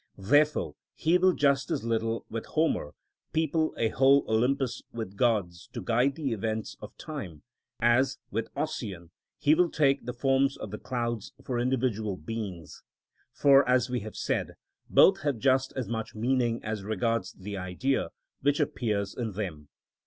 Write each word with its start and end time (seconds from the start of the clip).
Therefore 0.17 0.73
he 0.95 1.19
will 1.19 1.33
just 1.33 1.69
as 1.69 1.83
little, 1.83 2.25
with 2.27 2.47
Homer, 2.47 2.95
people 3.33 3.75
a 3.77 3.89
whole 3.89 4.25
Olympus 4.27 4.81
with 4.91 5.15
gods 5.15 5.69
to 5.73 5.81
guide 5.83 6.15
the 6.15 6.33
events 6.33 6.75
of 6.81 6.97
time, 6.97 7.43
as, 7.79 8.17
with 8.31 8.47
Ossian, 8.55 9.11
he 9.37 9.53
will 9.53 9.69
take 9.69 10.07
the 10.07 10.13
forms 10.13 10.57
of 10.57 10.71
the 10.71 10.79
clouds 10.79 11.33
for 11.43 11.59
individual 11.59 12.17
beings; 12.17 12.81
for, 13.31 13.63
as 13.69 13.91
we 13.91 13.99
have 13.99 14.15
said, 14.15 14.53
both 14.89 15.19
have 15.19 15.37
just 15.37 15.71
as 15.75 15.87
much 15.87 16.15
meaning 16.15 16.63
as 16.63 16.83
regards 16.83 17.33
the 17.33 17.55
Idea 17.55 18.09
which 18.41 18.59
appears 18.59 19.13
in 19.13 19.33
them. 19.33 19.67